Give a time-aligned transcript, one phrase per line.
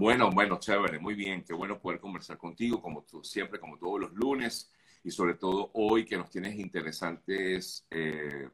[0.00, 4.00] Bueno, bueno, chévere, muy bien, qué bueno poder conversar contigo, como tú, siempre, como todos
[4.00, 4.72] los lunes,
[5.04, 8.48] y sobre todo hoy que nos tienes interesantes eh,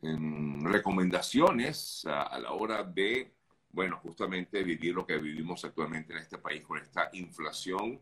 [0.00, 3.34] recomendaciones a, la hora de,
[3.70, 8.00] bueno, justamente vivir lo que vivimos actualmente en este país con esta inflación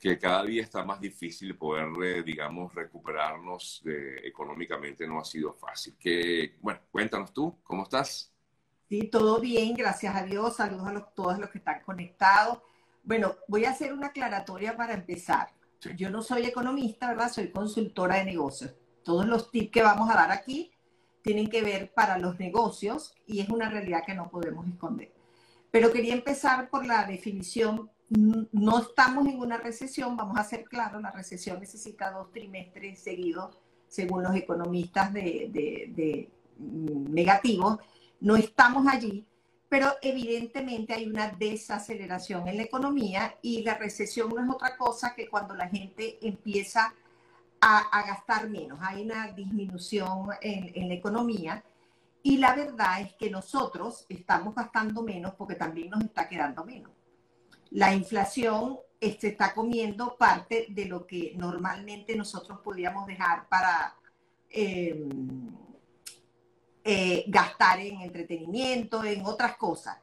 [0.00, 3.82] que cada día está más difícil poder, eh, digamos, recuperarnos
[4.24, 5.94] económicamente, no ha sido fácil.
[5.98, 8.32] Que, bueno, cuéntanos tú, ¿cómo estás?
[8.88, 10.56] Sí, todo bien, gracias a Dios.
[10.56, 12.58] Saludos a todos los que están conectados.
[13.02, 15.48] Bueno, voy a hacer una aclaratoria para empezar.
[15.96, 17.32] Yo no soy economista, ¿verdad?
[17.32, 18.72] Soy consultora de negocios.
[19.04, 20.72] Todos los tips que vamos a dar aquí
[21.22, 25.12] tienen que ver para los negocios y es una realidad que no podemos esconder.
[25.70, 31.02] Pero quería empezar por la definición no estamos en una recesión, vamos a ser claros,
[31.02, 36.28] la recesión necesita dos trimestres seguidos, según los economistas de,
[36.58, 37.78] mm, negativos,
[38.20, 39.26] no estamos allí,
[39.68, 45.14] pero evidentemente hay una desaceleración en la economía y la recesión no es otra cosa
[45.14, 46.94] que cuando la gente empieza
[47.60, 51.64] a, gastar menos, hay una disminución en, la economía.
[52.22, 56.92] Y la verdad es que nosotros estamos gastando menos porque también nos está quedando menos
[57.70, 63.94] la inflación este, está comiendo parte de lo que normalmente nosotros podíamos dejar para
[64.48, 65.48] em,
[66.86, 69.98] eh, gastar en entretenimiento, en otras cosas.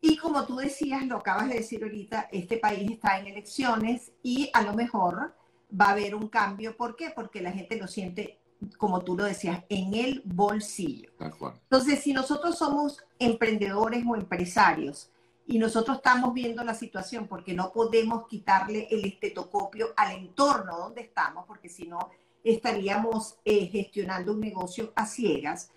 [0.00, 4.50] Y como tú decías, lo acabas de decir ahorita, este país está en elecciones y
[4.54, 5.34] a lo mejor
[5.78, 6.76] va a haber un cambio.
[6.76, 7.10] ¿Por qué?
[7.10, 8.38] Porque la gente lo siente,
[8.78, 11.10] como tú lo decías, en el bolsillo.
[11.20, 15.10] Entonces, si nosotros somos emprendedores o empresarios,
[15.50, 21.00] y nosotros estamos viendo la situación porque no podemos quitarle el estetocopio al entorno donde
[21.00, 22.10] estamos, porque si no
[22.44, 25.70] estaríamos eh, gestionando un negocio a ciegas.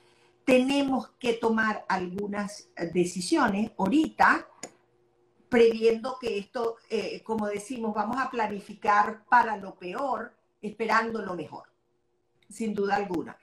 [0.51, 4.49] Tenemos que tomar algunas decisiones ahorita,
[5.47, 11.71] previendo que esto, eh, como decimos, vamos a planificar para lo peor, esperando lo mejor,
[12.49, 13.37] sin duda alguna.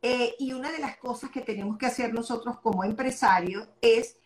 [0.00, 4.16] Eh, y una de las cosas que tenemos que hacer nosotros como empresarios es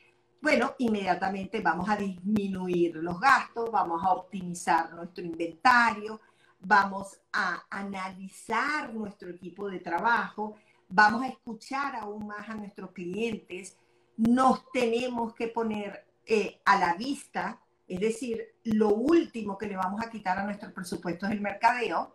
[0.40, 6.20] bueno, inmediatamente vamos a disminuir los gastos, vamos a optimizar nuestro inventario,
[6.60, 10.54] vamos a analizar nuestro equipo de trabajo,
[10.90, 13.76] vamos a escuchar aún más a nuestros clientes,
[14.16, 20.02] nos tenemos que poner eh, a la vista, es decir, lo último que le vamos
[20.04, 22.14] a quitar a nuestro presupuesto es el mercadeo,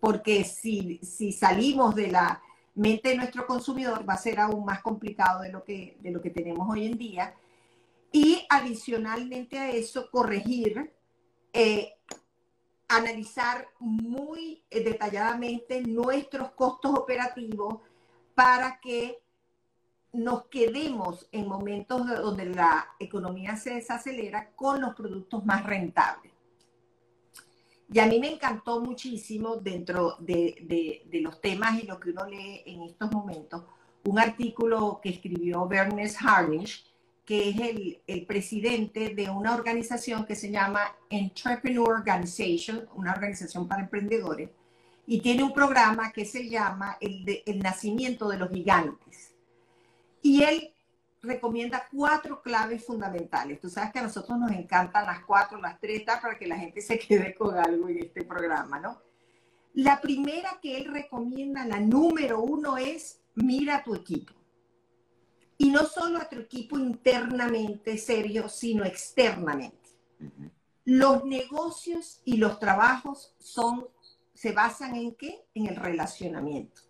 [0.00, 2.42] porque si, si salimos de la
[2.74, 6.20] mente de nuestro consumidor va a ser aún más complicado de lo que, de lo
[6.20, 7.34] que tenemos hoy en día.
[8.12, 10.92] Y adicionalmente a eso, corregir,
[11.52, 11.94] eh,
[12.88, 17.80] analizar muy detalladamente nuestros costos operativos
[18.36, 19.18] para que
[20.12, 26.32] nos quedemos en momentos donde la economía se desacelera con los productos más rentables.
[27.90, 32.26] Y a mí me encantó muchísimo dentro de, de los temas y lo que uno
[32.26, 33.64] lee en estos momentos,
[34.04, 36.84] un artículo que escribió Bernice Harnish,
[37.24, 43.66] que es el, el, presidente de una organización que se llama Entrepreneur Organization, una organización
[43.66, 44.50] para emprendedores,
[45.06, 49.34] y tiene un programa que se llama el, de, el nacimiento de los gigantes.
[50.22, 50.74] Y él
[51.22, 53.60] recomienda cuatro claves fundamentales.
[53.60, 56.80] Tú sabes que a nosotros nos encantan las cuatro, las tres, para que la gente
[56.80, 59.00] se quede con algo en este programa, ¿no?
[59.74, 64.32] La primera que él recomienda, la número uno, es mira tu equipo.
[65.58, 69.90] Y no solo a tu equipo internamente serio, sino externamente.
[70.84, 73.86] Los negocios y los trabajos son,
[74.36, 75.48] se basan en qué?
[75.54, 76.82] En el relacionamiento.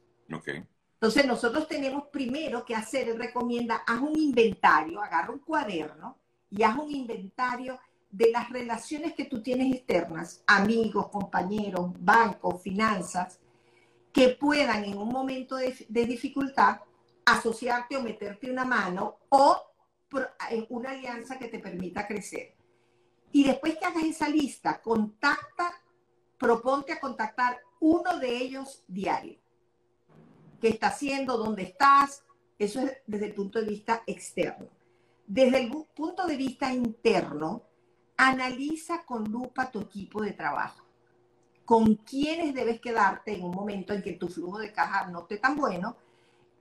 [0.95, 6.19] Entonces nosotros tenemos primero que hacer, él recomienda, haz un inventario, agarra un cuaderno
[6.51, 7.79] y haz un inventario
[8.11, 13.39] de las relaciones que tú tienes externas, amigos, compañeros, bancos, finanzas,
[14.13, 16.81] que puedan en un momento de, de dificultad
[17.27, 19.63] asociarte o meterte una mano o
[20.51, 22.57] en una alianza que te permita crecer.
[23.33, 25.73] Y después que hagas esa lista, contacta,
[26.39, 29.39] proponte a contactar uno de ellos diario.
[30.61, 31.37] ¿Qué está haciendo?
[31.37, 32.25] ¿Dónde estás?
[32.59, 34.69] Eso es desde el punto de vista externo.
[35.27, 37.63] Desde el punto de vista interno,
[38.17, 40.85] analiza con lupa tu equipo de trabajo.
[41.65, 45.39] ¿Con quiénes debes quedarte en un momento en que tu flujo de caja no esté
[45.39, 45.97] tan bueno?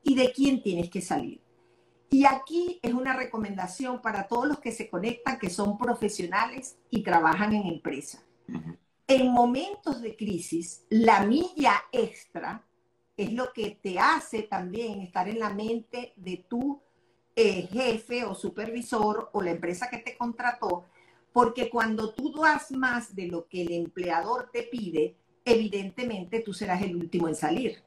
[0.06, 1.42] y de quién tienes que salir.
[2.10, 7.04] Y aquí es una recomendación para todos los que se conectan, que son profesionales y
[7.04, 8.24] trabajan en empresa.
[9.08, 12.66] En momentos de crisis, la milla extra
[13.16, 16.82] es lo que te hace también estar en la mente de tu
[17.36, 20.86] eh, jefe o supervisor o la empresa que te contrató,
[21.32, 26.82] porque cuando tú das más de lo que el empleador te pide, evidentemente tú serás
[26.82, 27.84] el último en salir.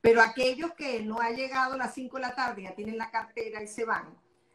[0.00, 3.10] Pero aquellos que no ha llegado a las 5 de la tarde, ya tienen la
[3.10, 4.14] cartera y se van,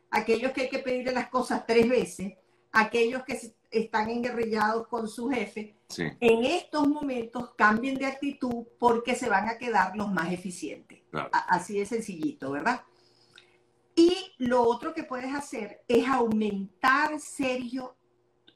[0.10, 2.34] aquellos que hay que pedirle las cosas tres veces,
[2.72, 3.40] aquellos que
[3.72, 9.58] están enguerrillados con su jefe, en estos momentos cambien de actitud porque se van a
[9.58, 11.00] quedar los más eficientes.
[11.32, 12.82] Así de sencillito, ¿verdad?
[13.96, 17.98] Y lo otro que puedes hacer es aumentar, serio,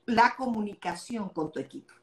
[0.06, 1.94] la comunicación con tu equipo.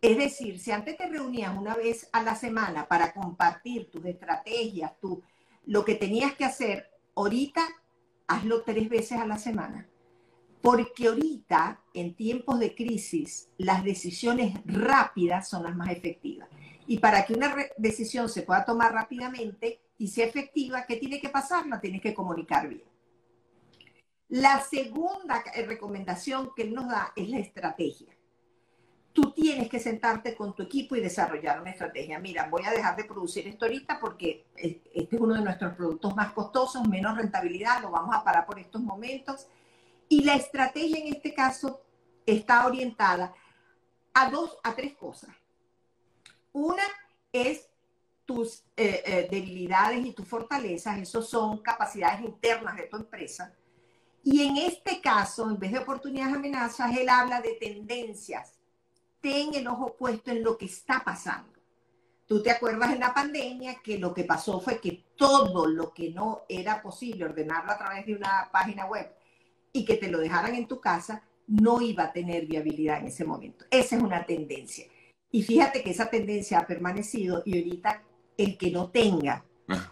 [0.00, 4.92] Es decir, si antes te reunías una vez a la semana para compartir tus estrategias,
[5.00, 5.22] tu,
[5.64, 7.66] lo que tenías que hacer, ahorita
[8.26, 9.88] hazlo tres veces a la semana.
[10.64, 16.48] Porque ahorita, en tiempos de crisis, las decisiones rápidas son las más efectivas.
[16.86, 21.28] Y para que una decisión se pueda tomar rápidamente, y sea efectiva, ¿qué tiene que
[21.28, 21.66] pasar?
[21.66, 22.82] La tienes que comunicar bien.
[24.30, 28.16] La segunda eh, recomendación que él nos da es la estrategia.
[29.12, 32.18] Tú tienes que sentarte con tu equipo y desarrollar una estrategia.
[32.18, 36.16] Mira, voy a dejar de producir esto ahorita porque este es uno de nuestros productos
[36.16, 39.46] más costosos, menos rentabilidad, lo vamos a parar por estos momentos.
[40.08, 41.82] Y la estrategia en este caso
[42.26, 43.34] está orientada
[44.12, 45.30] a dos, a tres cosas.
[46.52, 46.82] Una
[47.32, 47.68] es
[48.24, 53.54] tus eh, eh, debilidades y tus fortalezas, esos son capacidades internas de tu empresa.
[54.22, 58.54] Y en este caso, en vez de oportunidades amenazas, él habla de tendencias.
[59.20, 61.52] Ten el ojo puesto en lo que está pasando.
[62.26, 66.10] Tú te acuerdas en la pandemia que lo que pasó fue que todo lo que
[66.10, 69.14] no era posible ordenarlo a través de una página web
[69.74, 73.24] y que te lo dejaran en tu casa, no iba a tener viabilidad en ese
[73.24, 73.66] momento.
[73.70, 74.86] Esa es una tendencia.
[75.30, 78.02] Y fíjate que esa tendencia ha permanecido y ahorita
[78.38, 79.44] el que no tenga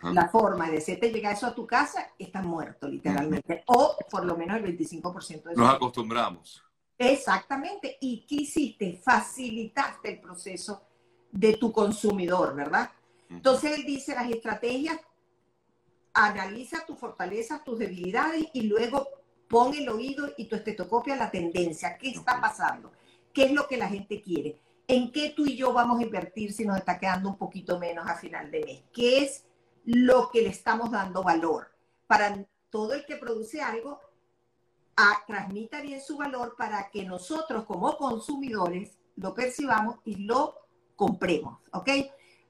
[0.03, 3.65] la forma de hacerte llegar eso a tu casa está muerto, literalmente.
[3.67, 6.63] O por lo menos el 25% de Nos acostumbramos.
[6.97, 7.97] Exactamente.
[8.01, 9.01] ¿Y qué hiciste?
[9.03, 10.83] Facilitaste el proceso
[11.33, 12.91] de tu consumidor, ¿verdad?
[13.29, 15.01] Entonces él dice las estrategias,
[16.13, 19.09] analiza tus fortalezas, tus debilidades y luego
[19.53, 21.99] pon el oído y tu estetoscopio a la tendencia.
[21.99, 22.91] ¿Qué está pasando?
[23.35, 24.59] ¿Qué es lo que la gente quiere?
[24.89, 28.09] ¿En qué tú y yo vamos a invertir si nos está quedando un poquito menos
[28.09, 28.83] a final de mes?
[28.95, 29.45] ¿Qué es
[29.85, 31.71] lo que le estamos dando valor?
[32.07, 34.01] Para todo el que produce algo,
[34.97, 40.57] a, transmita bien su valor para que nosotros como consumidores lo percibamos y lo
[40.97, 41.91] compremos, ¿ok?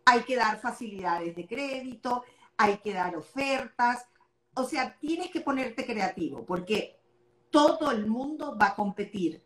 [0.05, 2.23] Hay que dar facilidades de crédito,
[2.57, 4.07] hay que dar ofertas,
[4.55, 6.99] o sea, tienes que ponerte creativo porque
[7.51, 9.43] todo el mundo va a competir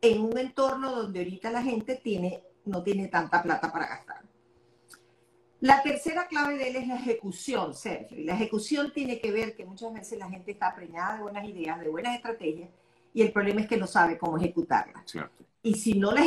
[0.00, 4.26] en un entorno donde ahorita la gente tiene, no tiene tanta plata para gastar.
[5.60, 8.18] La tercera clave de él es la ejecución, Sergio.
[8.18, 11.48] Y la ejecución tiene que ver que muchas veces la gente está preñada de buenas
[11.48, 12.68] ideas, de buenas estrategias,
[13.14, 15.02] y el problema es que no sabe cómo ejecutarlas.
[15.62, 16.26] Y si no las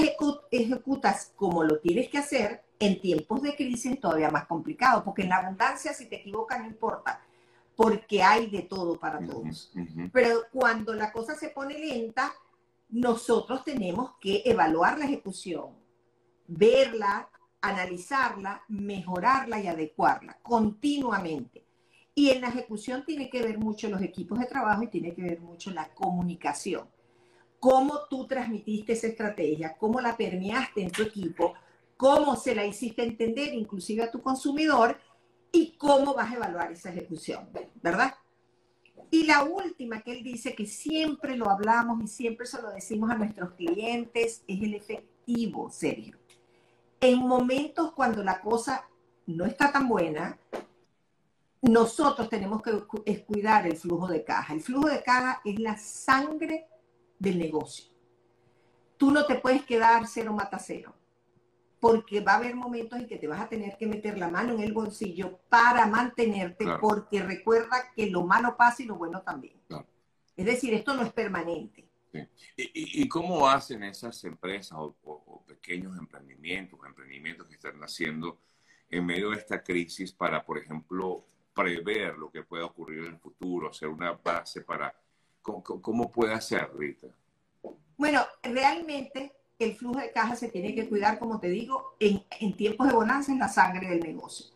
[0.51, 5.21] ejecutas como lo tienes que hacer, en tiempos de crisis es todavía más complicado, porque
[5.21, 7.21] en la abundancia si te equivocas no importa,
[7.79, 9.71] porque hay de todo para todos.
[10.11, 12.33] Pero cuando la cosa se pone lenta,
[12.89, 15.77] nosotros tenemos que evaluar la ejecución,
[16.45, 17.29] verla,
[17.61, 21.63] analizarla, mejorarla y adecuarla continuamente.
[22.13, 25.21] Y en la ejecución tiene que ver mucho los equipos de trabajo y tiene que
[25.21, 26.85] ver mucho la comunicación.
[27.61, 31.53] Cómo tú transmitiste esa estrategia, cómo la permeaste en tu equipo,
[31.95, 34.99] cómo se la hiciste entender inclusive a tu consumidor
[35.51, 37.49] y cómo vas a evaluar esa ejecución,
[37.81, 38.15] ¿verdad?
[39.11, 43.09] Y la última que él dice que siempre lo hablamos y siempre se lo decimos
[43.09, 46.17] a nuestros clientes es el efectivo, Sergio.
[47.01, 48.87] En momentos cuando la cosa
[49.25, 50.37] no está tan buena,
[51.61, 54.53] nosotros tenemos que cuidar el flujo de caja.
[54.53, 56.67] El flujo de caja es la sangre
[57.17, 57.85] del negocio.
[58.97, 60.98] Tú no te puedes quedar cero mata cero
[61.79, 64.53] porque va a haber momentos en que te vas a tener que meter la mano
[64.53, 69.55] en el bolsillo para mantenerte, porque recuerda que lo malo pasa y lo bueno también.
[70.35, 71.87] Es decir, esto no es permanente.
[72.55, 78.39] ¿Y, cómo hacen esas empresas o, pequeños emprendimientos, emprendimientos que están haciendo
[78.89, 83.19] en medio de esta crisis para, por ejemplo, prever lo que pueda ocurrir en el
[83.19, 84.93] futuro, hacer una base para...
[85.41, 87.07] ¿Cómo, cómo puede hacer, Rita?
[87.97, 92.23] Bueno, realmente el flujo de caja se tiene que cuidar, como te digo, en,
[92.55, 94.47] tiempos de bonanza es la sangre del negocio.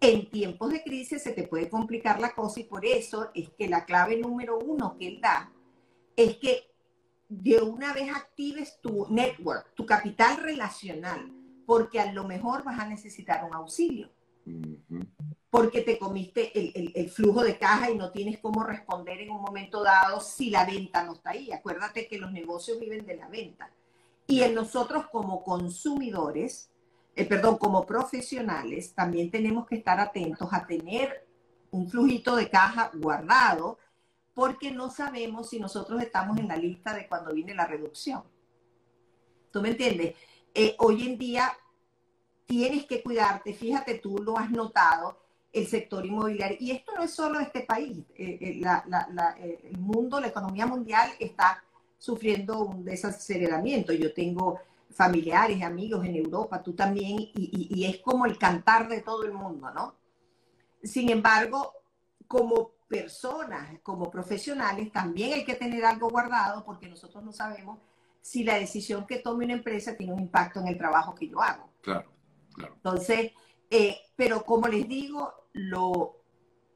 [0.00, 3.68] En tiempos de crisis se te puede complicar la cosa y por eso es que
[3.68, 5.52] la clave número uno que él da
[6.16, 6.72] es que
[7.28, 11.32] de una vez actives tu network, tu capital relacional,
[11.64, 14.10] porque a lo mejor vas a necesitar un auxilio.
[15.50, 19.84] porque te comiste el, flujo de caja y no tienes cómo responder en un momento
[19.84, 21.52] dado si la venta no está ahí.
[21.52, 23.70] Acuérdate que los negocios viven de la venta.
[24.26, 26.70] Y en nosotros como consumidores,
[27.14, 31.26] eh, perdón, como profesionales, también tenemos que estar atentos a tener
[31.70, 33.78] un flujito de caja guardado,
[34.34, 38.22] porque no sabemos si nosotros estamos en la lista de cuando viene la reducción.
[39.50, 40.14] ¿Tú me entiendes?
[40.54, 41.52] Eh, hoy en día
[42.46, 45.18] tienes que cuidarte, fíjate, tú lo has notado,
[45.52, 46.56] el sector inmobiliario.
[46.60, 51.62] Y esto no es solo este país, eh, eh, el mundo, la economía mundial está
[52.02, 53.92] sufriendo un desaceleramiento.
[53.92, 54.58] Yo tengo
[54.90, 59.70] familiares, amigos en Europa, tú también, y, es como el cantar de todo el mundo,
[59.70, 59.94] ¿no?
[60.82, 61.72] Sin embargo,
[62.26, 67.78] como personas, como profesionales, también hay que tener algo guardado porque nosotros no sabemos
[68.20, 71.40] si la decisión que tome una empresa tiene un impacto en el trabajo que yo
[71.40, 71.70] hago.
[71.82, 72.10] Claro,
[72.52, 72.74] claro.
[72.74, 73.30] Entonces,
[73.70, 76.16] eh, pero como les digo, lo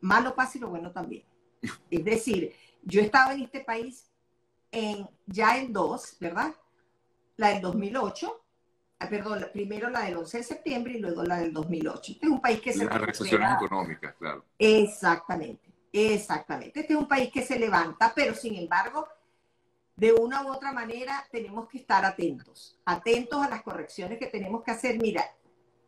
[0.03, 1.25] malo pasa y lo bueno también.
[1.91, 2.53] Es decir,
[2.85, 4.13] yo he estado en este país
[4.71, 6.55] en, ya en dos, ¿verdad?
[7.37, 8.45] La del 2008,
[9.01, 12.13] ah, perdón, primero la del 11 de septiembre y luego la del 2008.
[12.13, 12.85] Este es un país que se...
[12.85, 14.45] Las recesiones económicas, claro.
[14.59, 16.81] Exactamente, exactamente.
[16.81, 19.07] Este es un país que se levanta, pero sin embargo,
[19.97, 24.63] de una u otra manera tenemos que estar atentos, atentos a las correcciones que tenemos
[24.63, 24.99] que hacer.
[25.01, 25.25] Mira,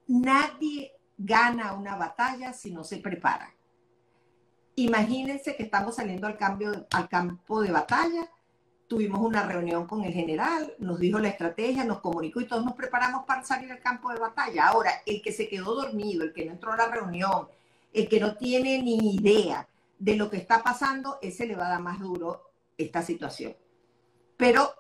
[0.07, 3.53] nadie gana una batalla si no se prepara.
[4.77, 8.31] Imagínense que estamos saliendo al, cambio, al campo de batalla,
[8.88, 12.75] tuvimos una reunión con el general, nos dijo la estrategia, nos comunicó y todos nos
[12.75, 14.66] preparamos para salir al campo de batalla.
[14.66, 17.49] Ahora, el que se quedó dormido, el que no entró a la reunión,
[17.92, 19.68] el que no tiene ni idea
[19.99, 23.54] de lo que está pasando, ese le va a dar más duro esta situación.
[24.37, 24.73] Pero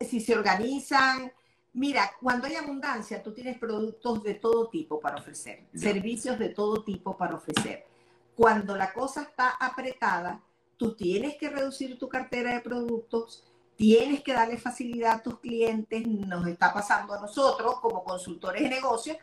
[0.00, 1.32] si se organizan,
[1.78, 6.82] Mira, cuando hay abundancia, tú tienes productos de todo tipo para ofrecer, servicios de todo
[6.82, 7.86] tipo para ofrecer.
[8.34, 10.40] Cuando la cosa está apretada,
[10.78, 13.44] tú tienes que reducir tu cartera de productos,
[13.76, 18.70] tienes que darle facilidad a tus clientes, nos está pasando a nosotros como consultores de
[18.70, 19.18] negocios,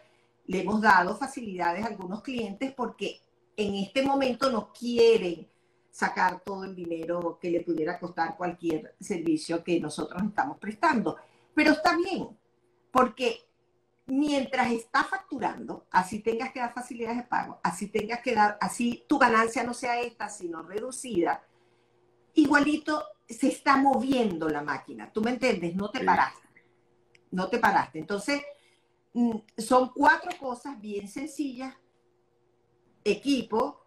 [0.46, 3.22] le hemos dado facilidades a algunos clientes porque
[3.58, 5.48] en este momento no quieren
[5.90, 11.16] sacar todo el dinero que le pudiera costar cualquier servicio que nosotros estamos prestando.
[11.54, 12.38] Pero está bien,
[12.92, 13.48] porque
[14.08, 19.04] mientras está facturando, así tengas que dar facilidades de pago, así tengas que dar, así
[19.08, 21.44] tu ganancia no sea esta, sino reducida,
[22.36, 25.12] igualito se está moviendo la máquina.
[25.12, 25.76] ¿Tú me entiendes?
[25.76, 26.48] No te paraste.
[27.32, 28.00] No te paraste.
[28.00, 28.42] Entonces,
[29.14, 31.76] mm, son cuatro cosas bien sencillas.
[33.04, 33.84] Equipo,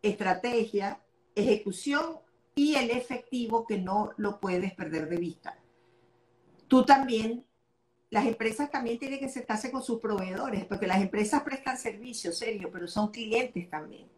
[0.00, 1.02] estrategia,
[1.34, 2.18] ejecución
[2.54, 5.58] y el efectivo que no lo puedes perder de vista.
[6.66, 7.47] Tú también
[8.10, 12.70] las empresas también tienen que sentarse con sus proveedores, porque las empresas prestan servicios, serio,
[12.72, 14.08] pero son clientes también.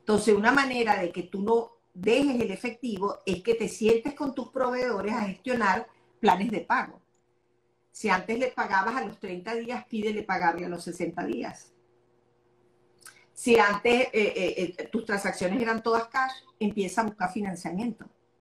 [0.00, 4.34] Entonces, una manera de que tú no dejes el efectivo es que te sientes con
[4.34, 5.86] tus proveedores a gestionar
[6.18, 7.00] planes de pago.
[7.92, 11.72] Si antes le pagabas a los 30 días, pídele pagarle a los 60 días.
[13.32, 18.06] Si antes eh, eh, eh, tus transacciones eran todas cash, empieza a buscar financiamiento